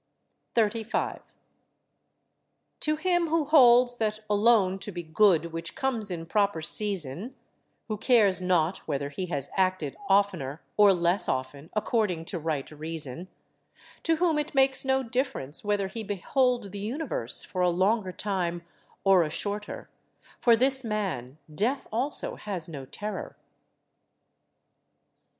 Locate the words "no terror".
22.67-23.37